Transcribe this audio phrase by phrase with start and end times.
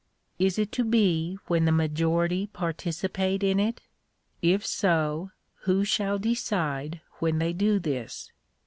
[0.39, 3.81] Is it to be when the majority participate in it?
[4.41, 5.29] If so,
[5.65, 8.31] who shall decide when they do this